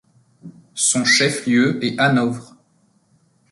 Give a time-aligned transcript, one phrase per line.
[0.73, 2.55] Son chef-lieu est Hanovre.